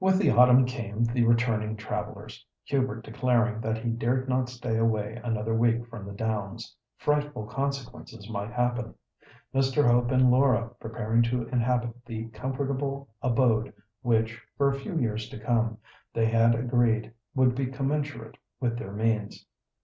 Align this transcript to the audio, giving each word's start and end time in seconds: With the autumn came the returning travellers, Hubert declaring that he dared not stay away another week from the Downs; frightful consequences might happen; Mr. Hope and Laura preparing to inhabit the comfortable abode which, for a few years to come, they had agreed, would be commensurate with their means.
With 0.00 0.18
the 0.18 0.30
autumn 0.32 0.66
came 0.66 1.04
the 1.04 1.22
returning 1.22 1.76
travellers, 1.76 2.44
Hubert 2.64 3.04
declaring 3.04 3.60
that 3.60 3.78
he 3.78 3.90
dared 3.92 4.28
not 4.28 4.48
stay 4.48 4.76
away 4.76 5.20
another 5.22 5.54
week 5.54 5.86
from 5.86 6.06
the 6.06 6.12
Downs; 6.12 6.74
frightful 6.96 7.46
consequences 7.46 8.28
might 8.28 8.50
happen; 8.50 8.94
Mr. 9.54 9.86
Hope 9.86 10.10
and 10.10 10.28
Laura 10.28 10.70
preparing 10.80 11.22
to 11.22 11.46
inhabit 11.50 11.92
the 12.04 12.26
comfortable 12.30 13.10
abode 13.22 13.72
which, 14.02 14.42
for 14.58 14.68
a 14.70 14.74
few 14.76 14.98
years 14.98 15.28
to 15.28 15.38
come, 15.38 15.78
they 16.12 16.26
had 16.26 16.56
agreed, 16.56 17.12
would 17.36 17.54
be 17.54 17.66
commensurate 17.66 18.38
with 18.60 18.76
their 18.76 18.90
means. 18.92 19.46